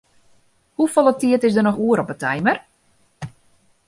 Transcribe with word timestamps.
Hoefolle 0.79 1.13
tiid 1.19 1.45
is 1.49 1.55
der 1.55 1.65
noch 1.67 1.81
oer 1.85 2.01
op 2.03 2.11
'e 2.11 2.17
timer? 2.23 2.57